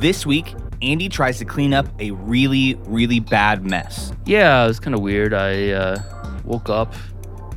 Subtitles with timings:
[0.00, 4.14] This week, Andy tries to clean up a really, really bad mess.
[4.24, 5.34] Yeah, it was kind of weird.
[5.34, 6.02] I uh,
[6.42, 6.94] woke up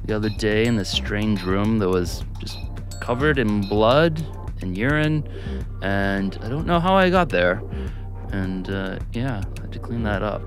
[0.03, 2.57] the other day in this strange room that was just
[2.99, 4.21] covered in blood
[4.61, 5.25] and urine,
[5.81, 7.63] and I don't know how I got there.
[8.33, 10.41] And uh, yeah, I had to clean that up.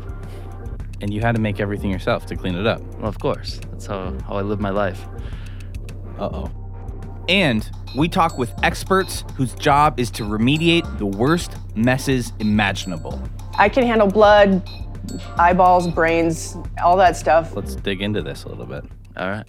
[1.00, 2.82] And you had to make everything yourself to clean it up.
[2.96, 5.06] Well, of course, that's how, how I live my life.
[6.18, 6.50] Uh oh.
[7.30, 13.20] And we talk with experts whose job is to remediate the worst messes imaginable.
[13.58, 14.68] I can handle blood,
[15.38, 17.56] eyeballs, brains, all that stuff.
[17.56, 18.84] Let's dig into this a little bit.
[19.16, 19.46] All right.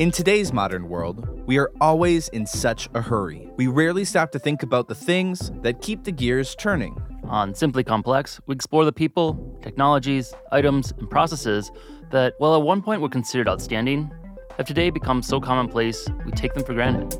[0.00, 3.48] In today's modern world, we are always in such a hurry.
[3.56, 7.00] We rarely stop to think about the things that keep the gears turning.
[7.28, 11.70] On Simply Complex, we explore the people, technologies, items, and processes
[12.10, 14.10] that, while at one point were considered outstanding,
[14.56, 17.14] have today become so commonplace we take them for granted.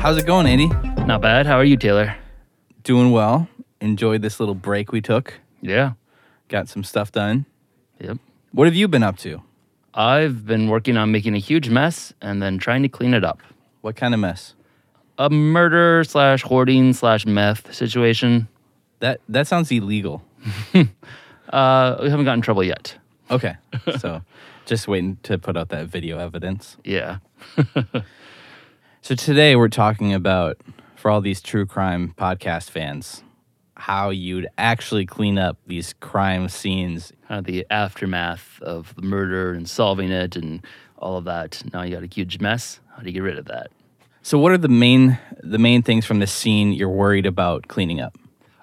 [0.00, 0.68] How's it going, Andy?
[1.04, 1.44] Not bad.
[1.44, 2.16] How are you, Taylor?
[2.84, 3.48] Doing well.
[3.82, 5.34] Enjoyed this little break we took.
[5.60, 5.92] Yeah.
[6.48, 7.46] Got some stuff done.
[8.00, 8.18] Yep.
[8.52, 9.42] What have you been up to?
[9.94, 13.40] I've been working on making a huge mess and then trying to clean it up.
[13.80, 14.54] What kind of mess?
[15.18, 18.48] A murder slash hoarding slash meth situation.
[19.00, 20.22] That that sounds illegal.
[21.50, 22.94] Uh, we haven't gotten in trouble yet.
[23.30, 23.56] Okay.
[23.98, 24.20] so
[24.66, 26.76] just waiting to put out that video evidence.
[26.84, 27.20] Yeah.
[29.00, 30.60] So today we're talking about
[30.96, 33.22] for all these true crime podcast fans
[33.78, 37.12] how you'd actually clean up these crime scenes.
[37.28, 40.62] Kind of the aftermath of the murder and solving it and
[40.98, 41.62] all of that.
[41.72, 42.80] Now you got a huge mess.
[42.94, 43.68] How do you get rid of that?
[44.22, 48.00] So what are the main the main things from this scene you're worried about cleaning
[48.00, 48.18] up?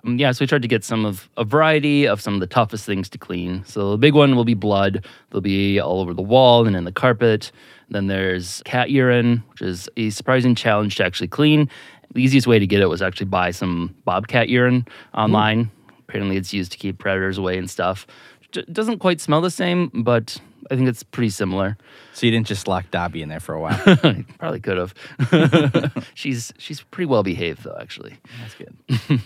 [0.05, 2.47] Um, yeah, so we tried to get some of a variety of some of the
[2.47, 3.63] toughest things to clean.
[3.65, 5.05] So the big one will be blood.
[5.31, 7.51] They'll be all over the wall and in the carpet.
[7.89, 11.69] Then there's cat urine, which is a surprising challenge to actually clean.
[12.13, 15.71] The easiest way to get it was actually buy some bobcat urine online.
[16.07, 18.07] Apparently, it's used to keep predators away and stuff.
[18.53, 20.37] It doesn't quite smell the same, but
[20.71, 21.77] I think it's pretty similar.
[22.13, 23.97] So you didn't just lock Dobby in there for a while.
[24.39, 26.03] Probably could have.
[26.13, 28.17] she's she's pretty well behaved though, actually.
[28.39, 28.75] That's good.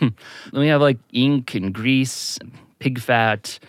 [0.52, 3.60] Then we have like ink and grease, and pig fat.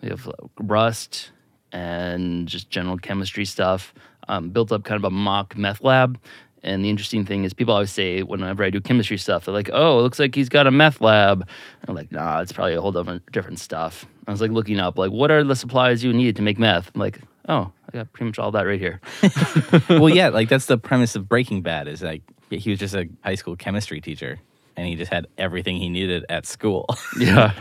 [0.00, 1.30] We have uh, rust
[1.72, 3.94] and just general chemistry stuff.
[4.26, 6.18] Um, built up kind of a mock meth lab.
[6.64, 9.70] And the interesting thing is, people always say whenever I do chemistry stuff, they're like,
[9.72, 12.74] "Oh, it looks like he's got a meth lab." And I'm like, "Nah, it's probably
[12.74, 16.02] a whole different different stuff." I was like looking up, like, what are the supplies
[16.02, 16.90] you need to make meth?
[16.94, 19.00] I'm like, "Oh, I got pretty much all that right here."
[19.88, 23.08] well, yeah, like that's the premise of Breaking Bad is like he was just a
[23.22, 24.40] high school chemistry teacher
[24.76, 26.86] and he just had everything he needed at school.
[27.18, 27.52] yeah.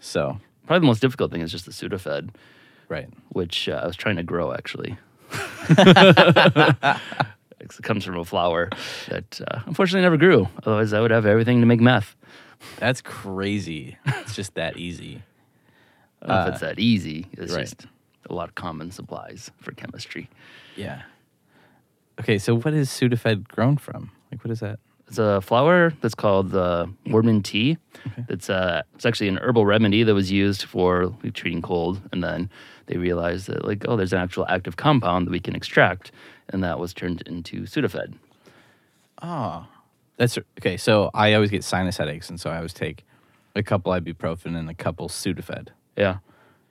[0.00, 2.30] so, Probably the most difficult thing is just the Sudafed,
[2.88, 3.08] right.
[3.30, 4.96] which uh, I was trying to grow actually.
[7.60, 8.68] It comes from a flower
[9.08, 10.48] that uh, unfortunately never grew.
[10.64, 12.16] Otherwise, I would have everything to make meth.
[12.78, 13.96] That's crazy.
[14.04, 15.22] It's just that easy.
[16.20, 17.26] I don't know if it's that easy.
[17.32, 17.62] It's right.
[17.62, 17.86] just
[18.28, 20.28] a lot of common supplies for chemistry.
[20.76, 21.02] Yeah.
[22.20, 24.10] Okay, so what is Sudafed grown from?
[24.30, 24.78] Like, what is that?
[25.08, 27.78] It's a flower that's called uh, Mormon tea.
[28.28, 32.22] It's uh, it's actually an herbal remedy that was used for like, treating cold, and
[32.22, 32.48] then
[32.86, 36.12] they realized that like, oh, there's an actual active compound that we can extract,
[36.48, 38.14] and that was turned into Sudafed.
[39.22, 39.66] Oh,
[40.16, 40.76] that's okay.
[40.76, 43.04] So I always get sinus headaches, and so I always take
[43.54, 45.68] a couple ibuprofen and a couple Sudafed.
[45.96, 46.18] Yeah,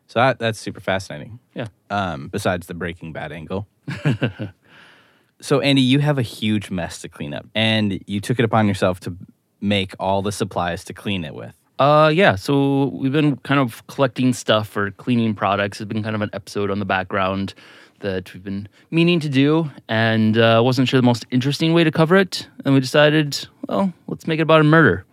[0.08, 1.40] So that, that's super fascinating.
[1.54, 1.68] yeah.
[1.90, 3.68] Um, besides the Breaking Bad angle.
[5.42, 8.68] so Andy, you have a huge mess to clean up, and you took it upon
[8.68, 9.16] yourself to
[9.60, 11.56] make all the supplies to clean it with.
[11.82, 12.36] Uh, yeah.
[12.36, 15.82] So we've been kind of collecting stuff for cleaning products.
[15.82, 17.56] It's been kind of an episode on the background
[18.02, 21.90] that we've been meaning to do, and uh, wasn't sure the most interesting way to
[21.90, 22.48] cover it.
[22.66, 25.06] And we decided, well, let's make it about a murder.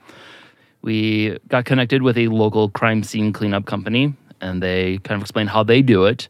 [0.83, 4.13] We got connected with a local crime scene cleanup company,
[4.43, 6.29] and they kind of explained how they do it.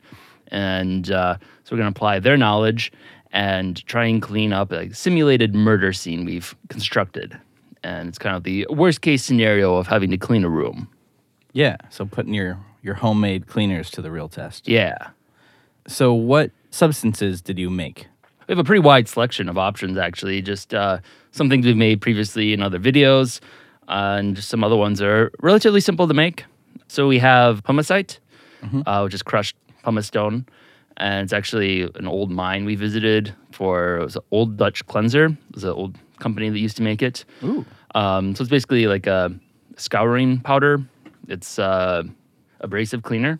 [0.53, 2.93] And uh, so we're going to apply their knowledge
[3.33, 7.37] and try and clean up a simulated murder scene we've constructed.
[7.89, 10.89] And it's kind of the worst case scenario of having to clean a room.
[11.53, 11.77] Yeah.
[11.89, 14.69] So putting your your homemade cleaners to the real test.
[14.69, 14.99] Yeah.
[15.87, 18.07] So what substances did you make?
[18.47, 20.43] We have a pretty wide selection of options, actually.
[20.43, 20.99] Just uh,
[21.33, 23.41] some things we've made previously in other videos,
[23.89, 26.45] uh, and just some other ones are relatively simple to make.
[26.89, 28.19] So we have pumicite,
[28.87, 30.47] uh, which is crushed pumice stone,
[30.99, 33.97] and it's actually an old mine we visited for.
[33.97, 35.27] It was an old Dutch cleanser.
[35.27, 37.25] It was an old company that used to make it.
[37.43, 37.65] Ooh.
[37.95, 39.33] Um, so it's basically like a
[39.77, 40.83] scouring powder.
[41.29, 42.03] It's uh,
[42.61, 43.39] abrasive cleaner.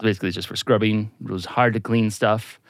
[0.00, 1.10] Basically, it's just for scrubbing.
[1.24, 2.60] It was hard to clean stuff.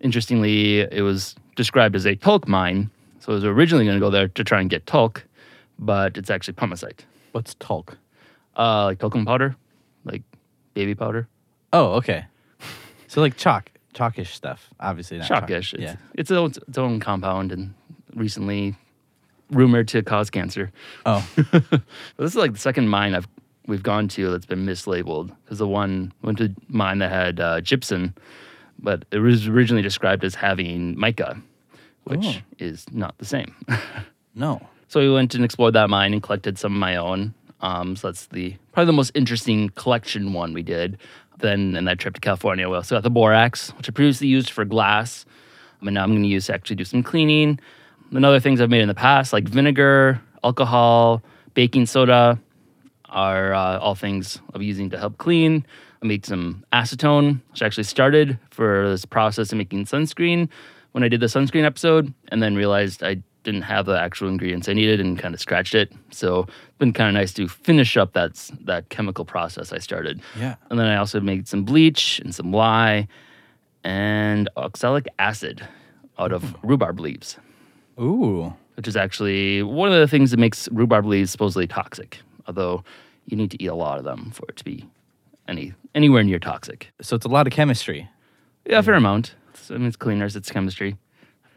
[0.00, 2.90] Interestingly, it was described as a talc mine.
[3.20, 5.24] So it was originally going to go there to try and get talc,
[5.78, 7.00] but it's actually pumicite.
[7.32, 7.96] What's talc?
[8.56, 9.56] Uh, like talcum powder,
[10.04, 10.22] like
[10.74, 11.28] baby powder.
[11.72, 12.26] Oh, okay.
[13.06, 14.70] So like chalk, chalkish stuff.
[14.80, 15.46] Obviously not chalk.
[15.46, 15.72] Chalkish.
[15.74, 15.96] It's, Yeah.
[16.14, 17.74] it's its own, its own compound and
[18.14, 18.74] recently
[19.52, 20.70] rumored to cause cancer.
[21.06, 21.26] Oh,
[22.16, 23.28] This is like the second mine I've
[23.66, 27.60] we've gone to that's been mislabeled because the one went to mine that had uh,
[27.60, 28.12] gypsum,
[28.80, 31.40] but it was originally described as having mica,
[32.04, 32.36] which Oh.
[32.58, 33.54] is not the same.
[34.34, 34.60] no.
[34.88, 37.34] so we went and explored that mine and collected some of my own.
[37.60, 40.98] Um, so that's the probably the most interesting collection one we did.
[41.38, 44.50] Then in that trip to California, we also got the borax, which I previously used
[44.50, 45.24] for glass.
[45.80, 47.58] I mean, now I'm going to use to actually do some cleaning.
[48.14, 51.22] And other things I've made in the past, like vinegar, alcohol,
[51.54, 52.38] baking soda,
[53.08, 55.66] are uh, all things I'm using to help clean.
[56.02, 60.48] I made some acetone, which I actually started for this process of making sunscreen
[60.92, 64.68] when I did the sunscreen episode, and then realized I didn't have the actual ingredients
[64.68, 65.92] I needed and kind of scratched it.
[66.10, 70.20] So it's been kind of nice to finish up that that chemical process I started.
[70.38, 70.56] Yeah.
[70.70, 73.08] And then I also made some bleach and some lye
[73.84, 75.66] and oxalic acid
[76.18, 77.38] out of rhubarb leaves
[78.00, 78.54] Ooh.
[78.76, 82.18] which is actually one of the things that makes rhubarb leaves supposedly toxic.
[82.46, 82.84] Although
[83.26, 84.88] you need to eat a lot of them for it to be
[85.48, 86.90] any anywhere near toxic.
[87.00, 88.08] So it's a lot of chemistry.
[88.66, 89.34] Yeah, a fair amount.
[89.50, 90.96] It's, I mean, it's cleaners, it's chemistry.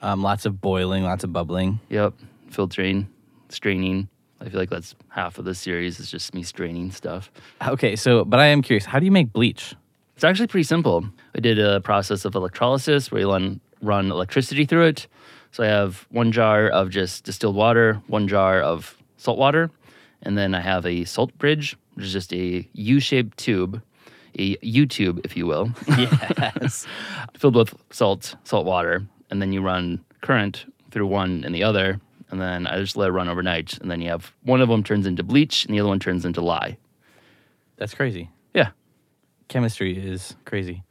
[0.02, 1.80] Um, lots of boiling, lots of bubbling.
[1.90, 2.14] Yep,
[2.50, 3.08] filtering,
[3.50, 4.10] straining.
[4.42, 7.32] I feel like that's half of the series is just me straining stuff.
[7.66, 9.76] Okay, so but I am curious, how do you make bleach?
[10.16, 11.06] It's actually pretty simple.
[11.36, 15.08] I did a process of electrolysis where you run, run electricity through it.
[15.56, 19.72] So I have one jar of just distilled water, one jar of salt water,
[20.22, 23.82] and then I have a salt bridge, which is just a U-shaped tube,
[24.38, 26.86] a U-tube, if you will, Yes.
[27.38, 32.02] filled with salt, salt water, and then you run current through one and the other,
[32.32, 34.84] and then I just let it run overnight, and then you have one of them
[34.84, 36.76] turns into bleach and the other one turns into lye.
[37.78, 38.30] That's crazy.
[38.54, 38.72] Yeah,
[39.48, 40.84] Chemistry is crazy.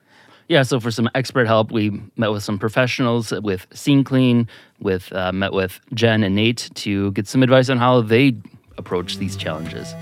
[0.46, 4.46] Yeah, so for some expert help, we met with some professionals with Scene Clean,
[4.78, 8.36] with uh, met with Jen and Nate to get some advice on how they
[8.76, 9.94] approach these challenges.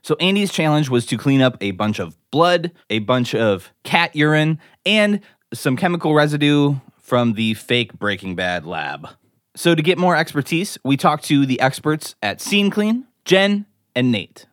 [0.00, 4.14] So Andy's challenge was to clean up a bunch of blood, a bunch of cat
[4.14, 5.20] urine, and
[5.52, 9.08] some chemical residue from the fake Breaking Bad lab.
[9.56, 14.10] So to get more expertise, we talked to the experts at Scene Clean, Jen and
[14.10, 14.46] Nate.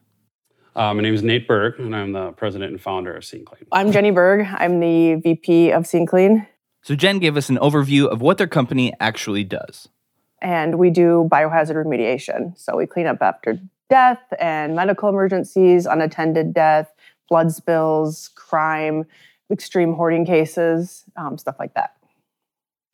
[0.76, 3.66] Uh, my name is Nate Berg, and I'm the president and founder of Scene Clean.
[3.72, 4.46] I'm Jenny Berg.
[4.58, 6.48] I'm the VP of Scene Clean,
[6.84, 9.90] So Jen gave us an overview of what their company actually does.
[10.44, 12.58] and we do biohazard remediation.
[12.58, 13.60] So we clean up after
[13.90, 16.92] death and medical emergencies, unattended death,
[17.28, 19.06] blood spills, crime,
[19.52, 21.96] extreme hoarding cases, um, stuff like that.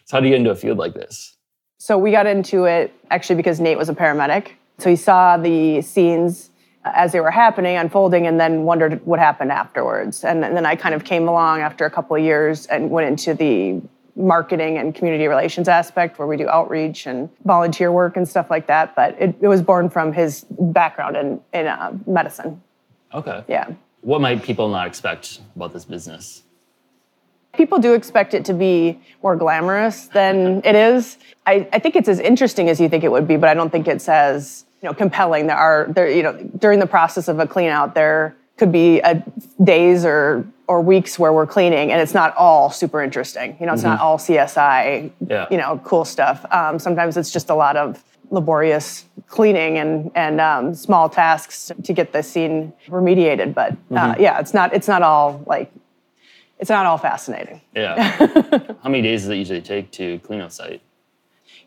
[0.05, 1.36] So, how do you get into a field like this?
[1.77, 4.51] So we got into it actually because Nate was a paramedic.
[4.79, 6.49] So he saw the scenes
[6.83, 10.23] as they were happening, unfolding, and then wondered what happened afterwards.
[10.23, 13.07] And, and then I kind of came along after a couple of years and went
[13.07, 13.81] into the
[14.15, 18.67] marketing and community relations aspect where we do outreach and volunteer work and stuff like
[18.67, 18.95] that.
[18.95, 22.61] But it, it was born from his background in, in uh, medicine.
[23.13, 23.43] Okay.
[23.47, 23.71] Yeah.
[24.01, 26.43] What might people not expect about this business?
[27.57, 31.17] People do expect it to be more glamorous than it is.
[31.45, 33.71] I, I think it's as interesting as you think it would be, but I don't
[33.71, 35.47] think it's as you know compelling.
[35.47, 38.99] There are there you know during the process of a clean out there could be
[38.99, 39.23] a
[39.63, 43.55] days or or weeks where we're cleaning and it's not all super interesting.
[43.59, 45.11] You know, it's not all CSI.
[45.25, 45.47] Yeah.
[45.49, 46.45] You know, cool stuff.
[46.51, 51.93] Um, sometimes it's just a lot of laborious cleaning and and um, small tasks to
[51.93, 53.53] get the scene remediated.
[53.53, 55.71] But uh, yeah, it's not it's not all like
[56.59, 57.61] it's not all fascinating.
[57.75, 58.11] Yeah.
[58.83, 60.81] how many days does it usually take to clean a site?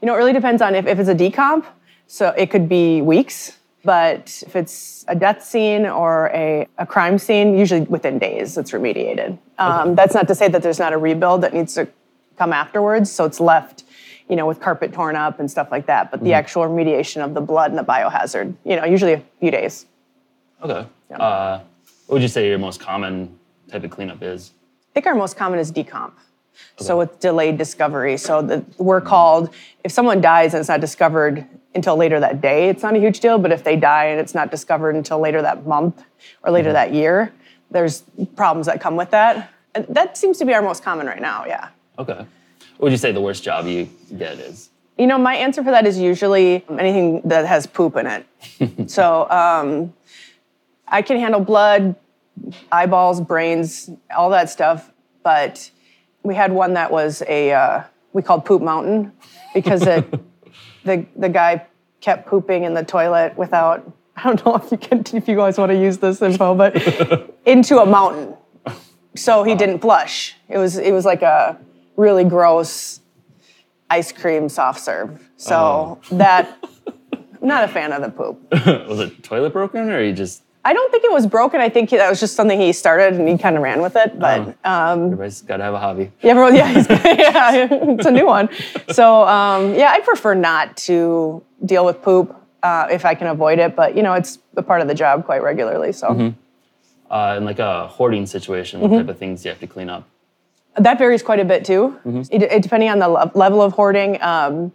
[0.01, 1.65] You know, it really depends on if, if it's a decomp.
[2.07, 7.19] So it could be weeks, but if it's a death scene or a, a crime
[7.19, 9.39] scene, usually within days it's remediated.
[9.59, 11.87] Um, That's not to say that there's not a rebuild that needs to
[12.37, 13.13] come afterwards.
[13.13, 13.85] So it's left,
[14.29, 16.11] you know, with carpet torn up and stuff like that.
[16.11, 19.53] But the actual remediation of the blood and the biohazard, you know, usually a few
[19.53, 19.87] days.
[20.63, 20.87] Okay.
[21.15, 21.61] Uh,
[22.07, 24.53] what would you say your most common type of cleanup is?
[24.91, 26.13] I think our most common is decomp.
[26.79, 28.17] So it's delayed discovery.
[28.17, 29.51] So the, we're called,
[29.85, 33.21] if someone dies and it's not discovered until later that day, it's not a huge
[33.21, 33.39] deal.
[33.39, 36.03] But if they die and it's not discovered until later that month
[36.43, 37.33] or later that year,
[37.71, 38.03] there's
[38.35, 39.51] problems that come with that.
[39.75, 41.69] And that seems to be our most common right now, yeah.
[41.99, 42.15] Okay.
[42.15, 44.71] What would you say the worst job you get is?
[44.99, 48.91] You know, my answer for that is usually anything that has poop in it.
[48.91, 49.95] so um,
[50.89, 51.95] I can handle blood,
[52.73, 54.91] eyeballs, brains, all that stuff.
[55.23, 55.71] But
[56.23, 59.13] we had one that was a uh, we called Poop Mountain
[59.55, 60.07] because it,
[60.85, 61.67] the the guy
[62.01, 63.91] kept pooping in the toilet without.
[64.17, 66.77] I don't know if you can if you guys want to use this info, but
[67.47, 68.35] into a mountain.
[69.17, 70.37] So he didn't flush.
[70.49, 71.59] It was it was like a
[71.97, 73.01] really gross
[73.89, 75.29] ice cream soft serve.
[75.37, 76.59] So that
[77.13, 78.89] I'm not a fan of the poop.
[78.89, 81.61] was it toilet broken or you just I don't think it was broken.
[81.61, 84.19] I think that was just something he started and he kind of ran with it.
[84.19, 86.13] But um, everybody's got to have a hobby?
[86.21, 88.49] yeah, everyone, yeah, yeah, it's a new one.
[88.91, 93.59] So um, yeah, I prefer not to deal with poop uh, if I can avoid
[93.59, 93.75] it.
[93.75, 95.93] But you know, it's a part of the job quite regularly.
[95.93, 96.35] So
[97.11, 99.89] Uh, in like a hoarding situation, what type of things do you have to clean
[99.91, 100.05] up?
[100.77, 101.99] that varies quite a bit too,
[102.31, 104.71] it, it- depending on the le- level of hoarding, um,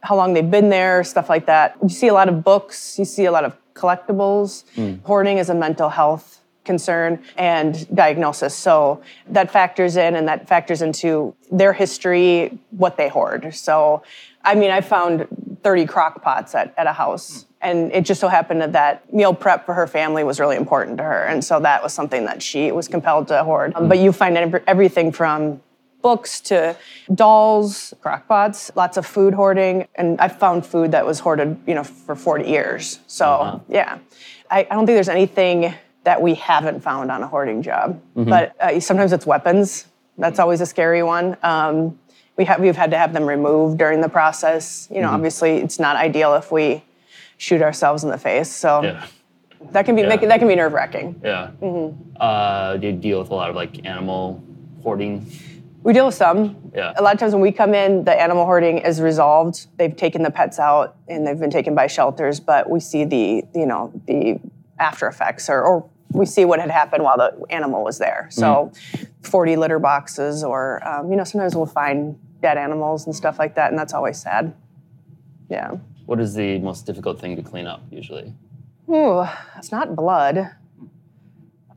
[0.00, 1.76] how long they've been there, stuff like that.
[1.82, 2.98] You see a lot of books.
[2.98, 4.64] You see a lot of collectibles.
[5.04, 8.54] Hoarding is a mental health concern and diagnosis.
[8.54, 13.54] So that factors in and that factors into their history, what they hoard.
[13.54, 14.02] So,
[14.44, 15.26] I mean, I found
[15.62, 17.46] 30 crock pots at, at a house.
[17.62, 21.04] And it just so happened that meal prep for her family was really important to
[21.04, 21.24] her.
[21.24, 23.72] And so that was something that she was compelled to hoard.
[23.74, 25.60] Um, but you find every, everything from
[26.06, 26.76] books to
[27.12, 31.82] dolls, crockpots, lots of food hoarding, and I found food that was hoarded, you know,
[31.82, 33.00] for 40 years.
[33.08, 33.98] So yeah,
[34.48, 38.00] I, I don't think there's anything that we haven't found on a hoarding job.
[38.14, 39.86] But uh, sometimes it's weapons.
[40.16, 41.36] That's always a scary one.
[41.42, 41.98] Um,
[42.36, 44.86] we have we've had to have them removed during the process.
[44.94, 46.84] You know, obviously it's not ideal if we
[47.36, 48.50] shoot ourselves in the face.
[48.62, 49.06] So Yeah.
[49.72, 50.08] that can be Yeah.
[50.12, 51.20] make, that can be nerve wracking.
[51.24, 51.50] Yeah.
[51.60, 51.88] Mm-hmm.
[52.20, 54.40] Uh, do you deal with a lot of like animal
[54.84, 55.26] hoarding?
[55.86, 56.72] We deal with some.
[56.74, 56.94] Yeah.
[56.96, 59.68] A lot of times when we come in, the animal hoarding is resolved.
[59.78, 63.44] They've taken the pets out and they've been taken by shelters, but we see the,
[63.54, 64.40] you know, the
[64.80, 68.26] after effects or, or we see what had happened while the animal was there.
[68.32, 68.72] So
[69.22, 73.54] 40 litter boxes or, um, you know, sometimes we'll find dead animals and stuff like
[73.54, 74.56] that, and that's always sad.
[75.48, 75.76] Yeah.
[76.06, 78.34] What is the most difficult thing to clean up usually?
[78.90, 79.24] Ooh,
[79.56, 80.50] it's not blood.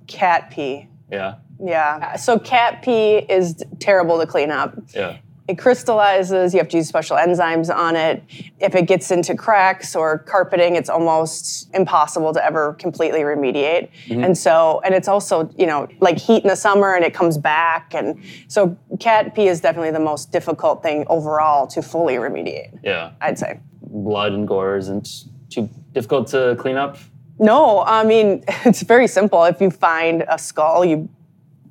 [0.08, 0.88] Cat pee.
[1.12, 1.36] Yeah.
[1.64, 2.16] Yeah.
[2.16, 4.76] So cat pee is terrible to clean up.
[4.96, 5.18] Yeah.
[5.48, 6.54] it crystallizes.
[6.54, 8.24] You have to use special enzymes on it.
[8.60, 13.90] If it gets into cracks or carpeting, it's almost impossible to ever completely remediate.
[14.08, 14.24] Mm-hmm.
[14.26, 17.38] And so, and it's also, you know, like heat in the summer and it comes
[17.38, 17.94] back.
[17.96, 23.12] And so, cat pee is definitely the most difficult thing overall to fully remediate, Yeah.
[23.20, 23.60] I'd say.
[23.82, 26.98] Blood and gore isn't too difficult to clean up.
[27.40, 29.44] No, I mean it's very simple.
[29.46, 31.10] If you find a skull, you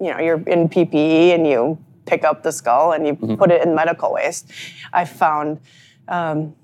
[0.01, 3.63] you know you're in PPE and you pick up the skull and you put it
[3.63, 4.51] in medical waste.
[4.93, 5.61] I found
[6.09, 6.55] um,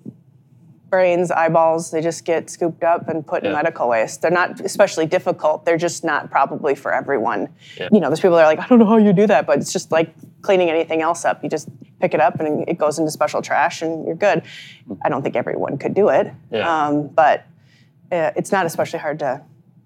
[0.88, 1.90] brains, eyeballs.
[1.90, 4.22] They just get scooped up and put in medical waste.
[4.22, 5.64] They're not especially difficult.
[5.66, 7.48] They're just not probably for everyone.
[7.76, 7.88] Yeah.
[7.92, 9.58] You know, there's people that are like, I don't know how you do that, but
[9.58, 11.42] it's just like cleaning anything else up.
[11.42, 11.68] You just
[12.00, 14.42] pick it up and it goes into special trash and you're good.
[15.04, 16.86] I don't think everyone could do it, Yeah.
[16.86, 17.44] um, but
[18.12, 19.42] uh, it's not especially hard to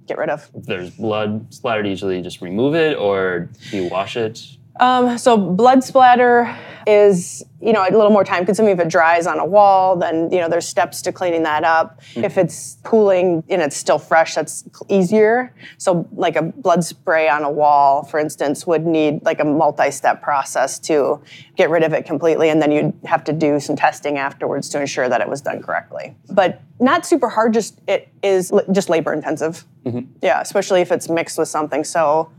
[0.09, 0.51] get rid of.
[0.55, 4.58] There's blood splattered, usually just remove it or do you wash it?
[4.81, 6.57] Um, so blood splatter
[6.87, 8.73] is, you know, a little more time consuming.
[8.73, 12.01] If it dries on a wall, then you know there's steps to cleaning that up.
[12.15, 15.55] If it's pooling and it's still fresh, that's easier.
[15.77, 20.23] So like a blood spray on a wall, for instance, would need like a multi-step
[20.23, 21.21] process to
[21.57, 24.81] get rid of it completely, and then you'd have to do some testing afterwards to
[24.81, 26.17] ensure that it was done correctly.
[26.31, 27.53] But not super hard.
[27.53, 29.67] Just it is just labor intensive.
[30.23, 32.31] Yeah, especially if it's mixed with something so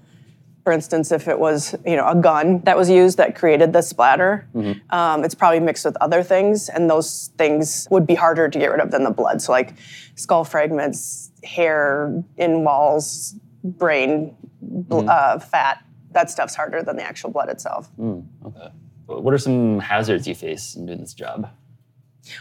[0.63, 3.81] for instance, if it was you know a gun that was used that created the
[3.81, 4.47] splatter,
[4.89, 8.71] um, it's probably mixed with other things, and those things would be harder to get
[8.71, 9.41] rid of than the blood.
[9.41, 9.73] So like
[10.15, 15.83] skull fragments, hair in walls, brain, bl- uh, fat.
[16.11, 17.89] That stuff's harder than the actual blood itself.
[17.99, 18.69] Okay.
[19.05, 21.49] What are some hazards you face in doing this job?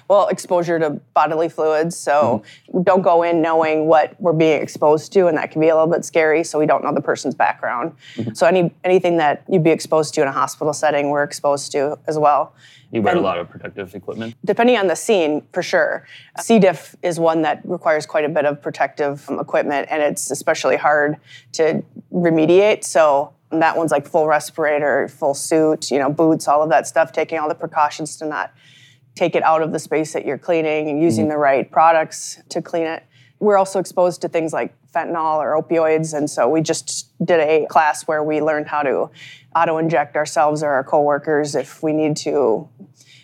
[0.08, 1.96] Well, exposure to bodily fluids.
[1.96, 2.42] So
[2.72, 5.74] we don't go in knowing what we're being exposed to, and that can be a
[5.74, 6.44] little bit scary.
[6.44, 7.92] So we don't know the person's background.
[8.16, 8.34] Mm-hmm.
[8.34, 11.98] So any anything that you'd be exposed to in a hospital setting, we're exposed to
[12.06, 12.54] as well.
[12.90, 14.34] You wear a lot of protective equipment.
[14.44, 16.06] depending on the scene, for sure.
[16.40, 16.58] C.
[16.58, 21.18] diff is one that requires quite a bit of protective equipment, and it's especially hard
[21.52, 22.84] to remediate.
[22.84, 27.12] So that one's like full respirator, full suit, you know, boots, all of that stuff,
[27.12, 28.52] taking all the precautions to not
[29.18, 31.32] take it out of the space that you're cleaning and using mm-hmm.
[31.32, 33.02] the right products to clean it.
[33.40, 36.16] we're also exposed to things like fentanyl or opioids.
[36.16, 39.10] And so we just did a class where we learned how to
[39.54, 42.68] auto inject ourselves or our coworkers if we need to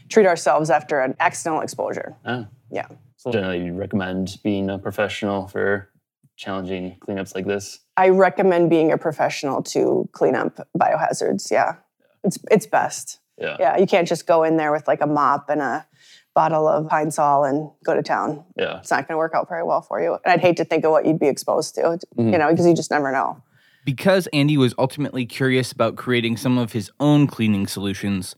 [0.09, 2.15] treat ourselves after an accidental exposure.
[2.25, 2.47] Oh.
[2.71, 2.89] Yeah.
[3.17, 5.89] So generally, you recommend being a professional for
[6.37, 7.81] challenging cleanups like this.
[7.97, 11.51] I recommend being a professional to clean up biohazards.
[11.51, 11.77] Yeah.
[12.25, 13.21] It's it's best.
[13.39, 13.57] Yeah.
[13.59, 13.77] Yeah.
[13.79, 15.87] You can't just go in there with like a mop and a
[16.35, 18.45] bottle of Pine Sol and go to town.
[18.57, 18.79] Yeah.
[18.79, 20.19] It's not going to work out very well for you.
[20.25, 22.33] And I'd hate to think of what you'd be exposed to, mm-hmm.
[22.33, 23.41] you know, because you just never know.
[23.85, 28.35] Because Andy was ultimately curious about creating some of his own cleaning solutions,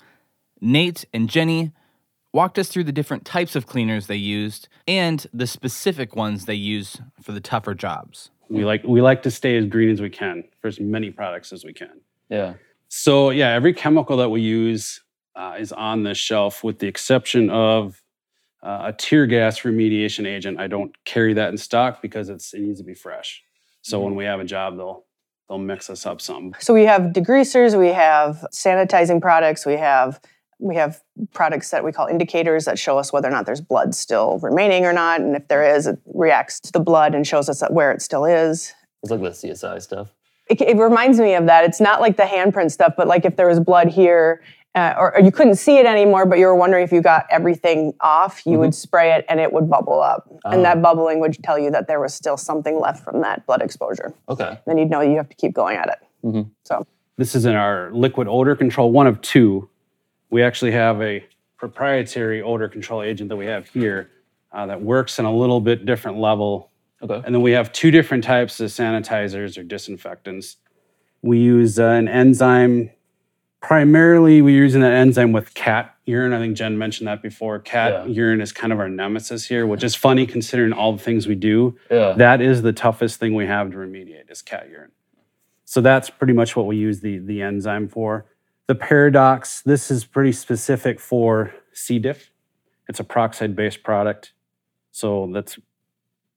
[0.61, 1.73] Nate and Jenny
[2.33, 6.55] walked us through the different types of cleaners they used and the specific ones they
[6.55, 8.31] use for the tougher jobs.
[8.49, 11.53] We like we like to stay as green as we can for as many products
[11.53, 12.01] as we can.
[12.29, 12.55] Yeah.
[12.89, 15.01] So yeah, every chemical that we use
[15.35, 18.03] uh, is on this shelf, with the exception of
[18.63, 20.59] uh, a tear gas remediation agent.
[20.59, 23.43] I don't carry that in stock because it's it needs to be fresh.
[23.83, 25.05] So when we have a job, they'll
[25.49, 26.55] they'll mix us up some.
[26.59, 30.21] So we have degreasers, we have sanitizing products, we have
[30.59, 31.03] we have
[31.33, 34.87] products that we call indicators that show us whether or not there's blood still remaining
[34.87, 37.93] or not, and if there is, it reacts to the blood and shows us where
[37.93, 38.73] it still is.
[39.03, 40.16] It's like the CSI stuff.
[40.49, 41.65] It, it reminds me of that.
[41.65, 44.43] It's not like the handprint stuff, but like if there was blood here.
[44.75, 47.25] Uh, or, or you couldn't see it anymore, but you were wondering if you got
[47.31, 50.29] everything off, you would spray it and it would bubble up.
[50.45, 53.63] And that bubbling would tell you that there was still something left from that blood
[53.63, 54.13] exposure.
[54.29, 54.59] Okay.
[54.67, 56.47] Then you'd know you have to keep going at it.
[56.65, 56.87] So
[57.17, 59.71] This is in our liquid odor control, one of two.
[60.29, 61.25] We actually have a
[61.57, 64.11] proprietary odor control agent that we have here
[64.53, 66.71] uh, that works in a little bit different level.
[67.03, 67.23] Okay.
[67.25, 70.57] And then we have two different types of sanitizers or disinfectants.
[71.23, 72.91] We use uh, an enzyme.
[73.61, 76.33] Primarily, we're using that enzyme with cat urine.
[76.33, 77.59] I think Jen mentioned that before.
[77.59, 78.13] Cat Yeah.
[78.13, 81.35] urine is kind of our nemesis here, which is funny considering all the things we
[81.35, 81.77] do.
[81.91, 82.13] Yeah.
[82.13, 84.93] That is the toughest thing we have to remediate is cat urine.
[85.65, 88.27] So that's pretty much what we use the, the enzyme for.
[88.69, 91.99] The Peridox, this is pretty specific for C.
[91.99, 92.31] diff.
[92.89, 94.33] It's a peroxide-based product.
[94.93, 95.59] So that's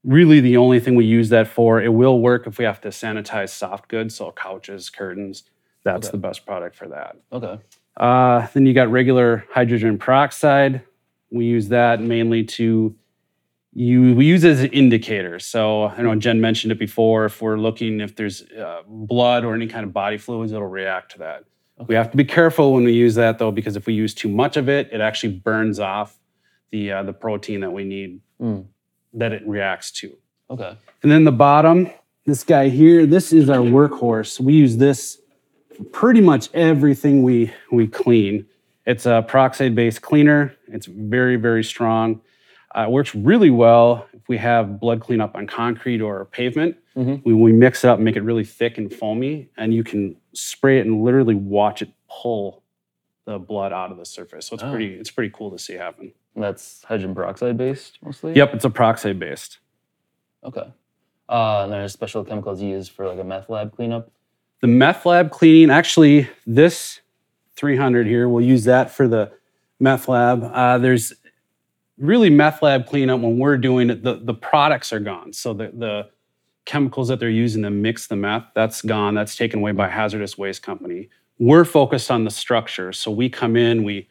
[0.04, 1.82] really the only thing we use that for.
[1.82, 5.44] It will work if we have to sanitize soft goods, so couches, curtains.
[5.84, 6.12] That's Okay.
[6.12, 7.18] the best product for that.
[7.32, 7.58] Okay.
[7.98, 10.82] Uh, then you got regular hydrogen peroxide.
[11.32, 12.96] We use that mainly to
[13.72, 15.38] you we use it as an indicator.
[15.38, 17.26] So I know Jen mentioned it before.
[17.26, 21.12] If we're looking if there's uh, blood or any kind of body fluids, it'll react
[21.14, 21.44] to that.
[21.88, 24.28] We have to be careful when we use that though, because if we use too
[24.28, 26.18] much of it, it actually burns off
[26.72, 28.66] the uh, the protein that we need Mm.
[29.14, 30.16] That it reacts to.
[30.50, 30.76] Okay.
[31.04, 31.90] And then the bottom,
[32.26, 34.40] this guy here, this is our workhorse.
[34.40, 35.20] We use this
[35.76, 38.46] for pretty much everything we we clean.
[38.86, 40.56] It's a peroxide-based cleaner.
[40.68, 42.22] It's very very strong.
[42.76, 46.78] Uh, it works really well if we have blood cleanup on concrete or pavement.
[46.96, 47.24] Mhm.
[47.26, 50.80] We, we mix it up, make it really thick and foamy, and you can spray
[50.80, 52.59] it and literally watch it pull
[53.30, 54.48] the blood out of the surface.
[54.48, 54.70] So it's Oh.
[54.72, 56.12] pretty it's pretty cool to see happen.
[56.36, 58.34] And that's hydrogen peroxide based mostly?
[58.34, 59.60] Yep, it's a peroxide-based.
[60.44, 60.68] Okay.
[61.28, 64.12] Uh, and there's special chemicals used for like a meth lab cleanup.
[64.62, 67.02] The meth lab cleaning, actually, this
[67.56, 69.32] 300 here, we'll use that for the
[69.80, 70.44] meth lab.
[70.44, 71.14] Uh, there's
[71.98, 75.34] really meth lab cleanup when we're doing it, the, the products are gone.
[75.34, 76.10] So the, the
[76.66, 79.14] chemicals that they're using to mix the meth, that's gone.
[79.16, 81.10] That's taken away by hazardous waste company.
[81.40, 82.92] We're focused on the structure.
[82.94, 84.08] So we come in, we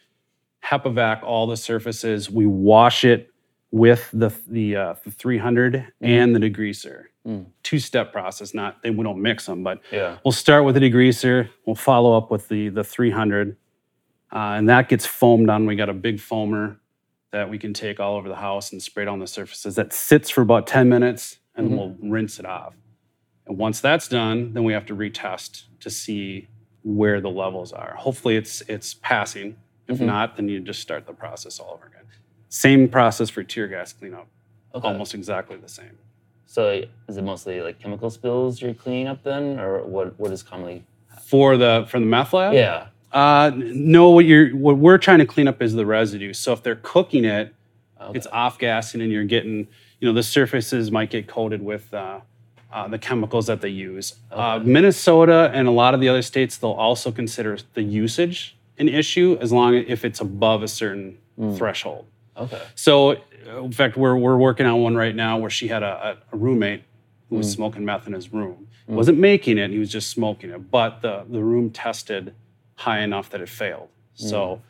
[0.65, 3.31] HEPA-vac all the surfaces, we wash it
[3.71, 7.05] with the, the, uh, the 300 and the degreaser.
[7.27, 7.47] Mm.
[7.63, 10.17] Two-step process, not, they, we don't mix them, but Yeah.
[10.25, 11.51] We'll start with the degreaser.
[11.67, 13.57] We'll follow up with the the 300,
[14.33, 15.67] uh, and that gets foamed on.
[15.67, 16.79] We got a big foamer
[17.31, 19.75] that we can take all over the house and spray it on the surfaces.
[19.75, 21.77] That sits for about 10 minutes, and Mhm.
[21.77, 22.75] we'll rinse it off.
[23.47, 26.49] And once that's done, then we have to retest to see
[26.89, 27.95] where the levels are.
[27.99, 29.57] Hopefully, it's it's passing.
[29.89, 30.07] If Mhm.
[30.07, 32.05] not, then you just start the process all over again.
[32.49, 34.27] Same process for tear gas cleanup.
[34.75, 34.87] Okay.
[34.89, 35.99] Almost exactly the same.
[36.47, 40.19] So is it mostly like chemical spills you're cleaning up then, or what?
[40.19, 40.85] What is commonly?
[41.23, 42.87] For the for the meth lab, Yeah.
[43.13, 46.33] Uh, no, what you're what we're trying to clean up is the residue.
[46.33, 47.55] So if they're cooking it,
[48.01, 48.17] Okay.
[48.17, 49.67] it's off gassing, and you're getting,
[50.01, 52.21] you know, the surfaces might get coated with uh,
[52.73, 54.15] uh, the chemicals that they use.
[54.31, 58.89] Uh, Minnesota and a lot of the other states, they'll also consider the usage an
[58.89, 61.57] issue as long as if it's above a certain Mm.
[61.57, 62.05] threshold.
[62.37, 62.61] Okay.
[62.75, 66.19] So, uh, in fact, we're, we're working on one right now where she had a,
[66.33, 66.83] a, roommate
[67.31, 67.55] who was Mm.
[67.57, 68.67] smoking meth in his room.
[68.91, 68.95] Mm.
[68.95, 70.71] Wasn't making it, he was just smoking it.
[70.71, 72.35] But the, the room tested
[72.75, 73.89] high enough that it failed.
[74.15, 74.61] So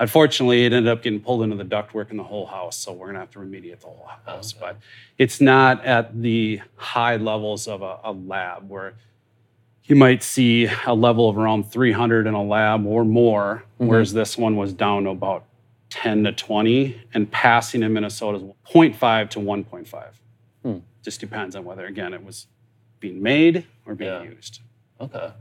[0.00, 3.06] Unfortunately, it ended up getting pulled into the ductwork in the whole house, so we're
[3.06, 4.52] gonna have to remediate the whole oh, house.
[4.52, 4.76] But
[5.18, 8.94] it's not at the high levels of a, a lab where
[9.84, 13.88] you might see a level of around 300 in a lab or more, mm-hmm.
[13.88, 15.44] whereas this one was down to about
[15.90, 20.04] 10 to 20, and passing in Minnesota is 0.5 to 1.5.
[20.62, 20.78] Hmm.
[21.02, 22.46] Just depends on whether, again, it was
[23.00, 24.22] being made or being Yeah.
[24.22, 24.60] used.
[25.00, 25.32] Okay.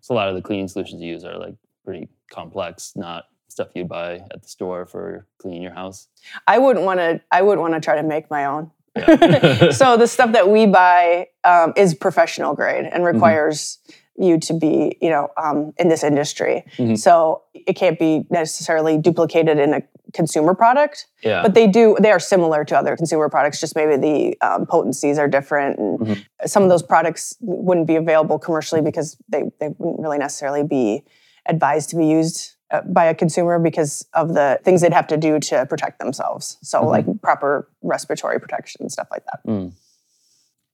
[0.00, 1.54] So a lot of the cleaning solutions you use are like
[1.84, 6.08] pretty complex, not stuff you'd buy at the store for cleaning your house.
[6.46, 7.20] I wouldn't want to.
[7.30, 8.70] I wouldn't want to try to make my own.
[8.96, 9.70] Yeah.
[9.80, 13.14] so the stuff that we buy um, is professional grade and Mm-hmm.
[13.14, 13.78] requires
[14.18, 16.64] you to be, you know, um, in this industry.
[16.76, 16.98] Mhm.
[16.98, 19.82] So it can't be necessarily duplicated in a
[20.12, 21.40] consumer product, yeah.
[21.40, 21.96] but they do.
[22.00, 23.60] They are similar to other consumer products.
[23.60, 26.24] Just maybe the um, potencies are different, and Mhm.
[26.46, 31.02] some of those products wouldn't be available commercially because they they wouldn't really necessarily be
[31.46, 32.56] advised to be used.
[32.70, 36.56] Uh, By a consumer because of the things they'd have to do to protect themselves.
[36.62, 36.86] So, Mhm.
[36.88, 39.40] like proper respiratory protection, stuff like that.
[39.46, 39.72] Mm.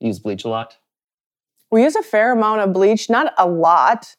[0.01, 0.77] Use bleach a lot.
[1.71, 4.15] We use a fair amount of bleach, not a lot.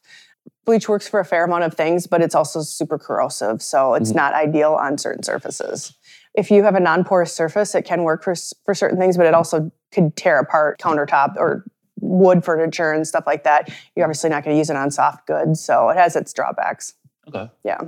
[0.64, 4.12] Bleach works for a fair amount of things, but it's also super corrosive, so it's
[4.12, 4.16] Mhm.
[4.16, 5.94] not ideal on certain surfaces.
[6.34, 9.34] If you have a non-porous surface, it can work for for certain things, but it
[9.34, 11.64] also could tear apart countertop or
[12.00, 13.70] wood furniture and stuff like that.
[13.96, 16.94] You're obviously not going to use it on soft goods, so it has its drawbacks.
[17.28, 17.50] Okay.
[17.64, 17.80] Yeah.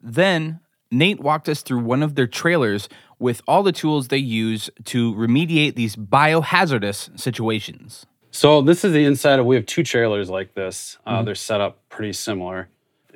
[0.00, 4.70] Then Nate walked us through one of their trailers with all the tools they use
[4.84, 8.06] to remediate these biohazardous situations.
[8.30, 9.46] So this is the inside of.
[9.46, 10.98] We have two trailers like this.
[11.06, 11.24] Uh, Mm-hmm.
[11.26, 12.68] They're set up pretty similar.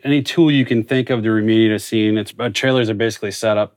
[0.05, 2.19] Any tool you can think of to remediate a scene.
[2.19, 3.77] It's uh, trailers are basically set up.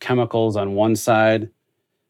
[0.00, 1.50] Chemicals on one side,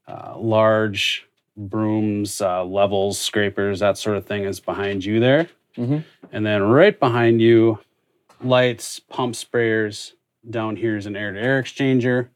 [0.08, 6.02] uh, large brooms, uh, levels, scrapers, that sort of thing is behind you there, Mhm.
[6.32, 7.78] and then right behind you,
[8.42, 10.12] lights, pump sprayers.
[10.48, 12.28] Down here is an air-to-air exchanger,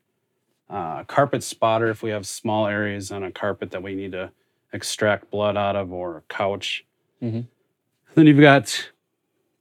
[0.70, 4.30] uh, carpet spotter if we have small areas on a carpet that we need to
[4.72, 6.86] extract blood out of or a couch.
[7.22, 7.46] Mhm.
[8.14, 8.90] Then you've got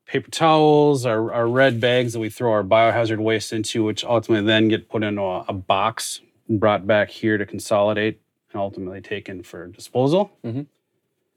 [0.05, 4.45] paper towels, our, our red bags that we throw our biohazard waste into, which ultimately
[4.45, 8.21] then get put into a, a box, and brought back here to consolidate
[8.53, 10.31] and ultimately taken for disposal.
[10.45, 10.67] Mhm.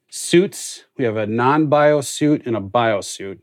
[0.08, 3.40] Suits, we have a non-bio suit and a bio suit.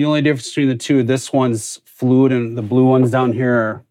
[0.00, 3.84] The only difference between the two, this one's fluid and the blue ones down here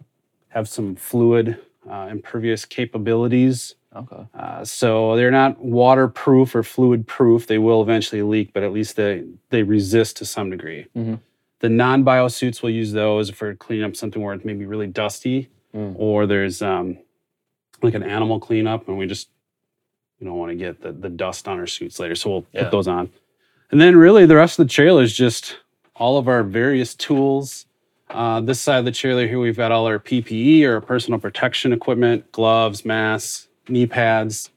[0.47, 3.75] have some fluid uh, impervious capabilities.
[3.95, 4.25] Okay.
[4.33, 7.45] Uh, so they're not waterproof or fluid proof.
[7.45, 10.87] They will eventually leak, but at least they, they resist to some degree.
[10.97, 11.19] Mhm.
[11.59, 14.87] The non bio suits will use those for cleaning up something where it's maybe really
[14.87, 15.93] dusty Mm.
[15.99, 16.97] or there's um,
[17.83, 19.29] like an animal cleanup and we just
[20.19, 22.15] we don't want to get the, the dust on our suits later.
[22.15, 22.63] So we'll Yeah.
[22.63, 23.11] put those on.
[23.69, 25.57] And then really the rest of the trailer is just
[25.99, 27.65] all of our various tools.
[28.09, 31.71] Uh, this side of the trailer here, we've got all our PPE or personal protection
[31.71, 34.49] equipment, gloves, masks, knee pads.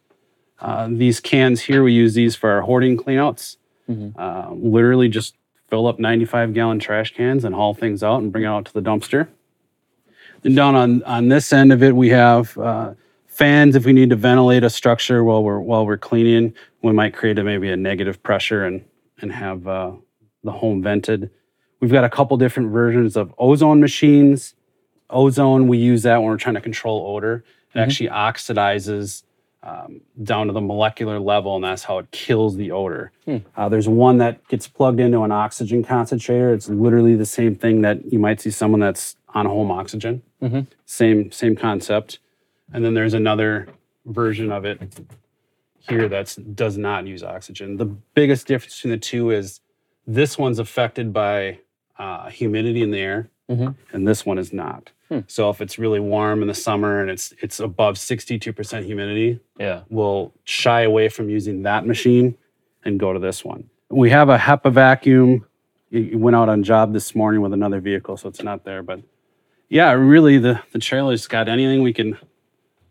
[0.59, 3.57] Uh, these cans here, we use these for our hoarding cleanouts.
[3.91, 4.15] Mhm.
[4.17, 5.35] Uh, literally just
[5.69, 8.73] fill up 95 gallon trash cans and haul things out and bring it out to
[8.73, 9.27] the dumpster.
[10.43, 12.95] Then down on, on this end of it, we have uh,
[13.27, 16.55] fans if we need to ventilate a structure while we're while we're cleaning.
[16.83, 18.85] We might create a, maybe a negative pressure and
[19.21, 19.93] and have uh,
[20.45, 21.31] the home vented.
[21.81, 24.55] We've got a couple different versions of ozone machines.
[25.11, 27.45] Ozone, we use that when we're trying to control odor.
[27.75, 29.23] It actually oxidizes
[29.63, 33.13] um, down to the molecular level, and that's how it kills the odor.
[33.57, 36.53] Uh, there's one that gets plugged into an oxygen concentrator.
[36.53, 40.23] It's literally the same thing that you might see someone that's on home oxygen.
[40.43, 40.67] Mhm.
[40.85, 42.19] Same same concept.
[42.73, 43.69] And then there's another
[44.07, 44.81] version of it
[45.79, 47.77] here that does not use oxygen.
[47.77, 49.61] The biggest difference between the two is
[50.07, 51.59] this one's affected by
[51.99, 53.75] uh, humidity in the air, Mhm.
[53.93, 54.91] and this one is not.
[55.09, 55.21] Hmm.
[55.27, 59.83] So if it's really warm in the summer and it's it's above 62% humidity, Yeah.
[59.91, 62.37] we'll shy away from using that machine
[62.85, 63.69] and go to this one.
[63.91, 65.45] We have a HEPA vacuum.
[65.91, 68.83] It went out on job this morning with another vehicle, so it's not there.
[68.83, 69.01] But
[69.69, 72.17] yeah, really, the the trailer's got anything we can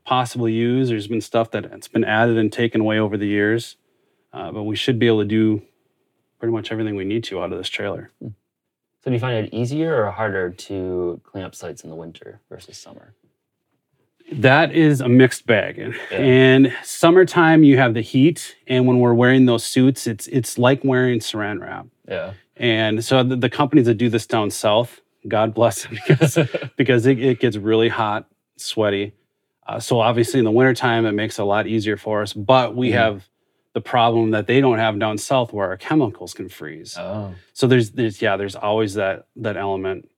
[0.06, 0.90] possibly use.
[0.90, 3.78] There's been stuff that it's been added and taken away over the years,
[4.32, 5.62] uh, but we should be able to do
[6.42, 8.10] pretty much everything we need to out of this trailer.
[8.20, 8.32] So
[9.06, 12.80] do you find it easier or harder to clean up sites in the winter versus
[12.80, 13.14] summer?
[14.32, 15.78] That is a mixed bag.
[15.78, 20.58] And, and summertime, you have the heat, and when we're wearing those suits, it's it's
[20.58, 21.86] like wearing Saran wrap.
[22.08, 22.34] Yeah.
[22.58, 26.40] And so the, the companies that do this down south, God bless them because,
[26.76, 28.28] because it, it gets really hot,
[28.58, 29.14] sweaty.
[29.68, 32.34] Uh, so obviously in the wintertime, it makes it a lot easier for us.
[32.34, 32.94] But we Mhm.
[32.94, 33.30] have
[33.74, 36.98] the problem that they don't have down south where our chemicals can freeze.
[36.98, 37.34] Oh.
[37.54, 40.10] So there's there's yeah, there's always that that element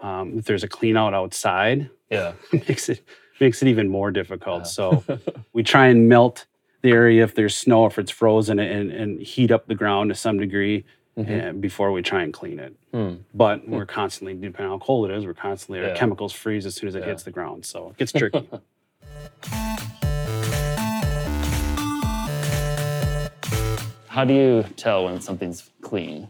[0.00, 2.32] Um, if there's a clean out outside, Yeah.
[2.52, 3.00] makes it
[3.40, 4.66] makes it even more difficult.
[4.66, 5.04] So
[5.52, 6.46] we try and melt
[6.82, 10.14] the area if there's snow, if it's frozen, and, and heat up the ground to
[10.14, 10.84] some degree
[11.18, 12.74] uh, before we try and clean it.
[13.34, 16.74] But we're constantly, depending on how cold it is, we're constantly our chemicals freeze as
[16.74, 17.64] soon as it hits the ground.
[17.64, 18.48] So it gets tricky.
[24.16, 26.28] How do you tell when something's clean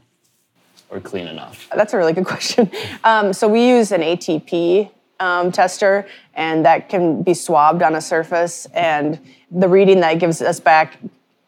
[0.90, 1.68] or clean enough?
[1.72, 2.68] That's a really good question.
[3.05, 8.01] Um, so we use an ATP um, tester, and that can be swabbed on a
[8.01, 9.20] surface, and
[9.53, 10.99] the reading that gives us back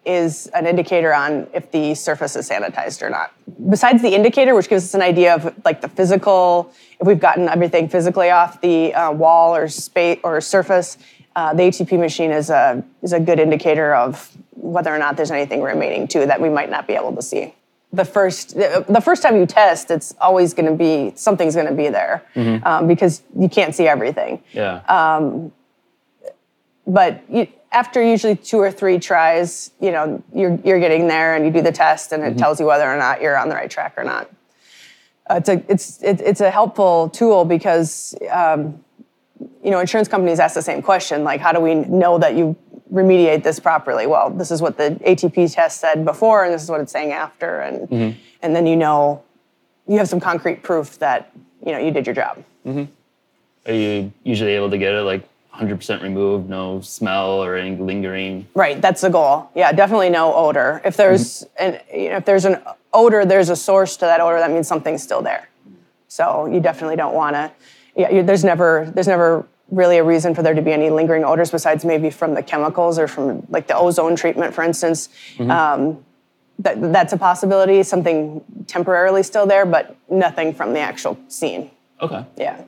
[0.07, 3.35] is an indicator on if the surface is sanitized or not.
[3.69, 7.49] Besides the indicator, which gives us an idea of like the physical, if we've gotten
[7.49, 10.99] everything physically off the uh, wall or space or surface,
[11.39, 15.31] uh, the ATP machine is a is a good indicator of whether or not there's
[15.31, 17.55] anything remaining too that we might not be able to see
[17.93, 21.75] the first the first time you test, it's always going to be something's going to
[21.75, 22.23] be there
[22.65, 24.43] um, because you can't see everything.
[24.53, 24.83] Yeah.
[26.87, 31.45] But you, after usually two or three tries, you know you're you're getting there, and
[31.47, 33.71] you do the test, and it tells you whether or not you're on the right
[33.71, 34.31] track or not.
[35.31, 38.83] Uh, it's a it's it, it's a helpful tool because um,
[39.63, 42.57] you know insurance companies ask the same question, like how do we know that you
[42.93, 44.07] remediate this properly?
[44.07, 47.13] Well, this is what the ATP test said before, and this is what it's saying
[47.13, 48.19] after, and mm-hmm.
[48.43, 49.23] and then you know
[49.87, 51.33] you have some concrete proof that
[51.65, 52.43] you know you did your job.
[52.67, 52.85] Mm-hmm.
[53.71, 58.47] Are you usually able to get it like 100% removed, no smell or any lingering?
[58.55, 59.51] Right, that's the goal.
[59.55, 60.81] Yeah, definitely no odor.
[60.85, 61.75] If there's mm-hmm.
[61.75, 62.61] an you know, if there's an
[62.93, 64.39] odor, there's a source to that odor.
[64.39, 65.49] That means something's still there.
[66.09, 67.51] So you definitely don't want to.
[67.99, 71.25] Yeah, you, there's never there's never really a reason for there to be any lingering
[71.25, 75.11] odors besides maybe from the chemicals or from like the ozone treatment, for instance.
[75.39, 76.05] Um,
[76.61, 77.83] that that's a possibility.
[77.83, 81.71] Something temporarily still there, but nothing from the actual scene.
[82.01, 82.25] Okay.
[82.37, 82.63] Yeah.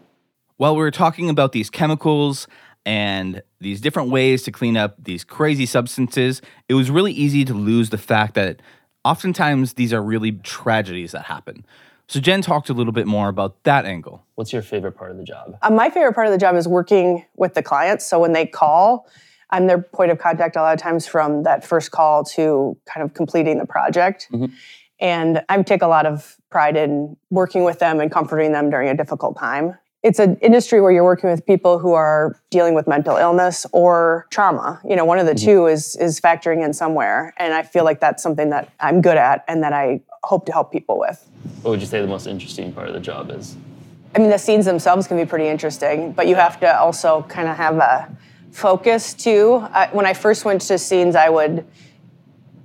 [0.57, 2.47] While we were talking about these chemicals
[2.85, 7.55] and these different ways to clean up these crazy substances, it was really easy to
[7.55, 8.61] lose the fact that
[9.05, 11.65] oftentimes these are really tragedies that happen.
[12.11, 14.27] So Jen talked a little bit more about that angle.
[14.35, 15.57] What's your favorite part of the job?
[15.63, 18.05] Uh, my favorite part of the job is working with the clients.
[18.05, 19.07] So when they call,
[19.51, 23.05] I'm their point of contact a lot of times from that first call to kind
[23.05, 24.29] of completing the project.
[24.99, 28.89] And I take a lot of pride in working with them and comforting them during
[28.89, 29.79] a difficult time.
[30.03, 34.27] It's an industry where you're working with people who are dealing with mental illness or
[34.31, 34.81] trauma.
[34.85, 38.01] You know, one of the two is is factoring in somewhere, and I feel like
[38.01, 41.27] that's something that I'm good at and that I hope to help people with.
[41.63, 43.57] What would you say the most interesting part of the job is?
[44.15, 47.49] I mean, the scenes themselves can be pretty interesting, but you have to also kind
[47.49, 48.17] of have a
[48.51, 49.67] focus too.
[49.73, 51.65] I, when I first went to scenes, I would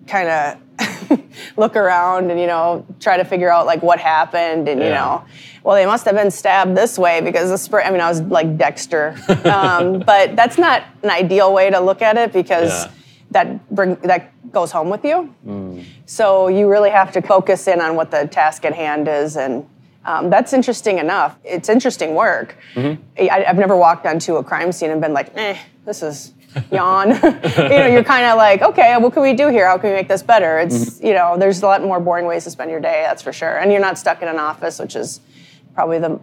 [0.08, 1.20] kind of
[1.58, 5.24] look around and you know try to figure out like what happened and you know
[5.64, 8.22] well they must have been stabbed this way because the spray i mean i was
[8.24, 9.16] like dexter
[9.46, 12.92] um, but that's not an ideal way to look at it because Yeah.
[13.32, 15.20] that bring that goes home with you
[16.06, 19.54] so you really have to focus in on what the task at hand is, and
[20.06, 21.32] um, that's interesting enough.
[21.44, 22.56] It's interesting work.
[23.20, 26.34] I, I've never walked onto a crime scene and been like, eh, this is
[26.72, 27.10] yawn.
[27.72, 29.68] you know, you're kind of like, okay, what can we do here?
[29.68, 30.60] How can we make this better?
[30.60, 33.34] It's you know, there's a lot more boring ways to spend your day, that's for
[33.34, 33.58] sure.
[33.60, 35.20] And you're not stuck in an office, which is
[35.74, 36.20] probably the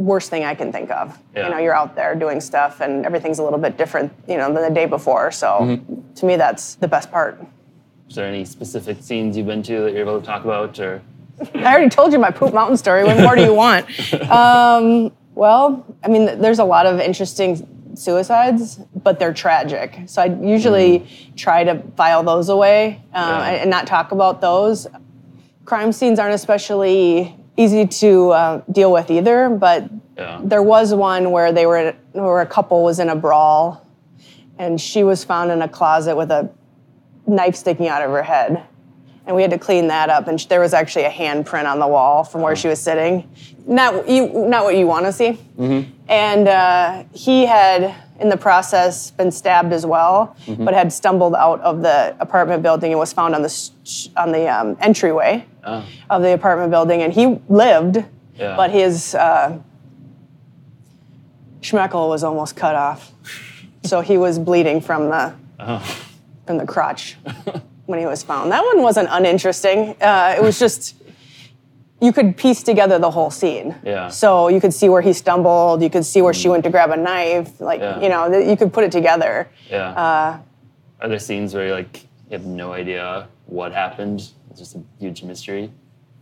[0.00, 1.18] worst thing I can think of.
[1.36, 1.44] Yeah.
[1.46, 4.52] You know, you're out there doing stuff, and everything's a little bit different, you know,
[4.52, 5.30] than the day before.
[5.30, 5.78] So,
[6.16, 7.38] to me, that's the best part.
[8.08, 10.78] Is there any specific scenes you've been to that you're able to talk about?
[10.80, 11.02] Or
[11.54, 13.04] I already told you my poop mountain story.
[13.04, 13.86] What more do you want?
[14.30, 19.98] Um, well, I mean, there's a lot of interesting suicides, but they're tragic.
[20.06, 23.60] So I usually try to file those away uh, Yeah.
[23.62, 24.86] and not talk about those.
[25.64, 31.30] Crime scenes aren't especially easy to uh, deal with either, but yeah, there was one
[31.30, 33.86] where they were where a couple was in a brawl,
[34.58, 36.50] and she was found in a closet with a
[37.26, 38.62] knife sticking out of her head,
[39.26, 40.28] and we had to clean that up.
[40.28, 43.28] And there was actually a handprint on the wall from where she was sitting.
[43.66, 45.38] Not you, not what you want to see.
[46.08, 51.60] And uh, he had, in the process, been stabbed as well, but had stumbled out
[51.62, 53.70] of the apartment building and was found on the
[54.16, 58.04] on the um, entryway Oh, of the apartment building, and he lived,
[58.38, 58.56] Yeah.
[58.56, 59.58] but his uh,
[61.60, 63.12] schmeckle was almost cut off,
[63.84, 65.78] so he was bleeding from the oh,
[66.46, 67.16] from the crotch
[67.86, 68.50] when he was found.
[68.52, 69.96] That one wasn't uninteresting.
[70.00, 70.96] Uh, it was just
[72.00, 73.74] you could piece together the whole scene.
[73.84, 74.08] Yeah.
[74.08, 75.82] So you could see where he stumbled.
[75.82, 77.60] You could see where she went to grab a knife.
[77.60, 78.00] Like Yeah.
[78.00, 79.48] you know, you could put it together.
[79.70, 79.90] yeah.
[79.90, 80.38] Uh,
[81.02, 84.20] Are there scenes where you like you have no idea what happened?
[84.50, 85.70] It's just a huge mystery.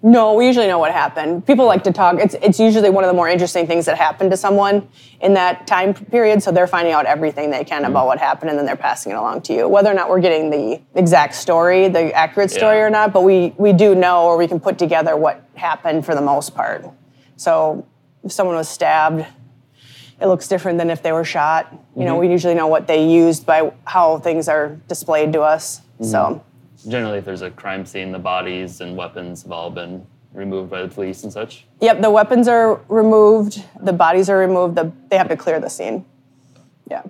[0.00, 1.44] No, we usually know what happened.
[1.44, 2.20] People like to talk.
[2.20, 4.88] It's it's usually one of the more interesting things that happened to someone
[5.20, 6.40] in that time period.
[6.40, 9.16] So they're finding out everything they can about what happened, and then they're passing it
[9.16, 9.68] along to you.
[9.68, 12.84] Whether or not we're getting the exact story, the accurate story Yeah.
[12.84, 16.14] or not, but we we do know, or we can put together what happened for
[16.14, 16.86] the most part.
[17.34, 17.84] So
[18.22, 19.26] if someone was stabbed,
[20.20, 21.72] it looks different than if they were shot.
[21.96, 22.20] You know, mm-hmm.
[22.20, 25.80] we usually know what they used by how things are displayed to us.
[26.00, 26.18] So.
[26.18, 26.47] Mm-hmm.
[26.86, 30.82] Generally, if there's a crime scene, the bodies and weapons have all been removed by
[30.82, 31.66] the police and such.
[31.80, 35.68] Yep, the weapons are removed, the bodies are removed, the, they have to clear the
[35.70, 36.04] scene.
[36.88, 37.02] Yeah.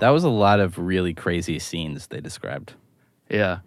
[0.00, 2.74] That was a lot of really crazy scenes they described.
[3.28, 3.58] Yeah.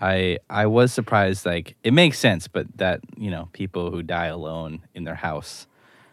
[0.00, 1.46] I I was surprised.
[1.46, 5.66] Like it makes sense, but that you know people who die alone in their house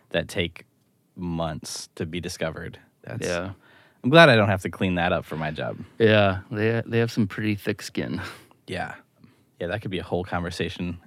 [0.10, 0.66] that take
[1.16, 2.80] months to be discovered.
[3.04, 3.52] That's, Yeah.
[4.04, 5.78] I'm glad I don't have to clean that up for my job.
[5.98, 6.40] Yeah.
[6.52, 8.22] They they have some pretty thick skin.
[8.68, 8.96] Yeah,
[9.60, 10.98] yeah, that could be a whole conversation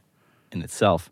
[0.53, 1.11] in itself.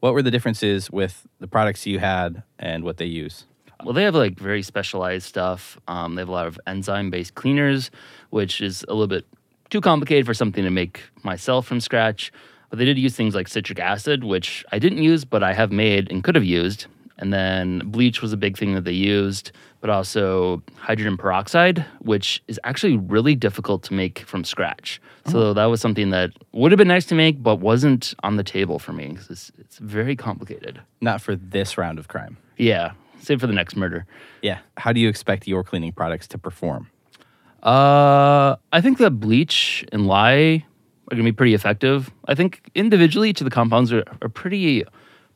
[0.00, 3.44] What were the differences with the products you had and what they use?
[3.84, 5.78] Well, they have like very specialized stuff.
[5.88, 7.90] Um, they have a lot of enzyme based cleaners,
[8.30, 9.24] which is a little bit
[9.70, 12.32] too complicated for something to make myself from scratch.
[12.70, 15.72] But they did use things like citric acid, which I didn't use, but I have
[15.72, 16.86] made and could have used.
[17.20, 19.50] And then bleach was a big thing that they used,
[19.80, 25.00] but also hydrogen peroxide, which is actually really difficult to make from scratch.
[25.26, 28.44] So that was something that would have been nice to make, but wasn't on the
[28.44, 30.80] table for me 'cause it's, it's very complicated.
[31.00, 32.38] Not for this round of crime.
[32.56, 34.06] Yeah, save for the next murder.
[34.40, 34.58] Yeah.
[34.78, 36.88] How do you expect your cleaning products to perform?
[37.62, 40.64] Uh, I think that bleach and lye
[41.10, 42.10] are gonna be pretty effective.
[42.26, 44.84] I think individually, each of the compounds are, are pretty,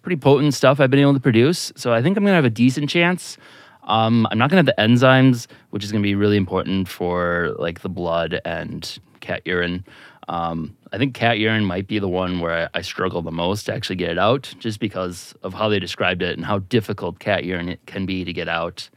[0.03, 1.73] pretty potent stuff I've been able to produce.
[1.77, 3.38] So I think I'm gonna have a decent chance.
[3.85, 7.81] Um, I'm not gonna have the enzymes, which is gonna be really important for like
[7.81, 9.85] the blood and cat urine.
[10.29, 13.65] Um, I think cat urine might be the one where I, I struggle the most
[13.65, 17.19] to actually get it out, just because of how they described it and how difficult
[17.19, 18.88] cat urine it can be to get out.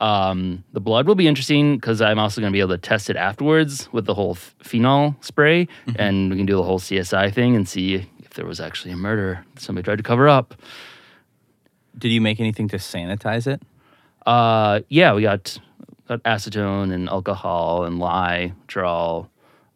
[0.00, 3.10] Um, the blood will be interesting because I'm also going to be able to test
[3.10, 7.32] it afterwards with the whole ph- phenol spray, and we can do the whole CSI
[7.34, 8.06] thing and see
[8.38, 10.54] there was actually a murder somebody tried to cover up.
[11.98, 13.60] Did you make anything to sanitize it?
[14.24, 15.58] Uh, yeah, we got,
[16.06, 19.28] got acetone and alcohol and lye, which are all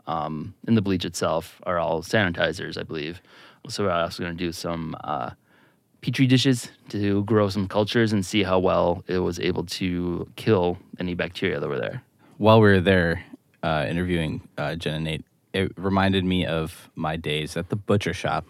[0.06, 3.20] um, in the bleach itself are all sanitizers, I believe.
[3.68, 5.30] So we're also going to do some uh,
[6.00, 10.78] petri dishes to grow some cultures and see how well it was able to kill
[11.00, 12.04] any bacteria that were there.
[12.38, 13.24] While we were there
[13.64, 18.14] uh, interviewing uh, Jen and Nate, it reminded me of my days at the butcher
[18.14, 18.46] shop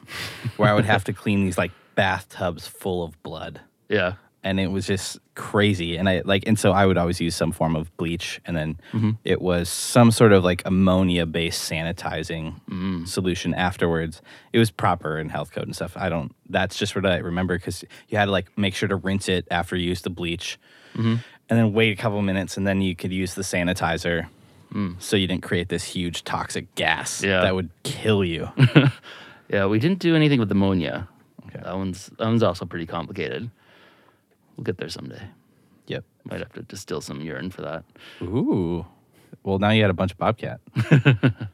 [0.57, 3.61] where I would have to clean these like bathtubs full of blood.
[3.89, 4.15] Yeah.
[4.45, 5.97] and it was just crazy.
[5.97, 8.41] And i like and so i would always use some form of bleach.
[8.45, 9.11] And then mm-hmm.
[9.25, 13.07] it was some sort of like ammonia based sanitizing mm.
[13.07, 14.23] solution afterwards.
[14.53, 15.97] It was proper in health code and stuff.
[15.97, 18.97] I don't that's just what i remember because you had to like make sure to
[18.97, 20.59] rinse it after you use the bleach.
[20.95, 21.17] Mm-hmm.
[21.49, 24.29] And then wait a couple minutes and then you could use the sanitizer
[24.99, 27.43] so you didn't create this huge toxic gas Yeah.
[27.43, 28.49] that would kill you
[29.49, 31.09] Yeah, we didn't do anything with ammonia.
[31.47, 31.61] Okay.
[31.63, 33.51] That one's that one's also pretty complicated.
[34.57, 35.23] We'll get there someday.
[35.87, 37.85] yep Might have to distill some urine for that.
[38.23, 38.87] Ooh.
[39.45, 40.61] Well, now you had a bunch of Bobcat.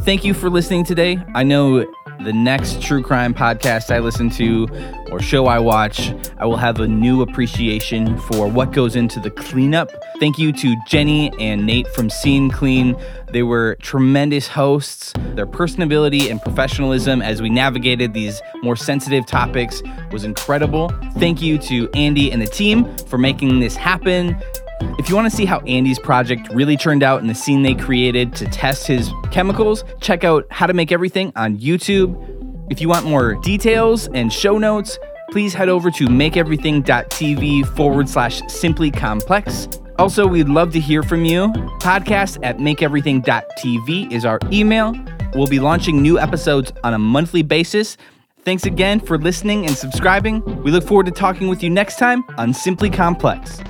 [0.00, 1.18] Thank you for listening today.
[1.34, 1.84] I know
[2.20, 4.66] the next true crime podcast I listen to
[5.10, 9.30] or show I watch, I will have a new appreciation for what goes into the
[9.30, 9.90] cleanup.
[10.18, 12.96] Thank you to Jenny and Nate from Scene Clean.
[13.32, 15.12] They were tremendous hosts.
[15.34, 20.90] Their personability and professionalism as we navigated these more sensitive topics was incredible.
[21.18, 24.40] Thank you to Andy and the team for making this happen.
[24.98, 27.74] If you want to see how Andy's project really turned out in the scene they
[27.74, 32.16] created to test his chemicals, check out How to Make Everything on YouTube.
[32.70, 34.98] If you want more details and show notes,
[35.30, 39.68] please head over to makeeverything.tv forward slash simply complex.
[39.98, 41.48] Also, we'd love to hear from you.
[41.80, 44.94] Podcast at makeeverything.tv is our email.
[45.34, 47.96] We'll be launching new episodes on a monthly basis.
[48.44, 50.42] Thanks again for listening and subscribing.
[50.62, 53.60] We look forward to talking with you next time on Simply Complex.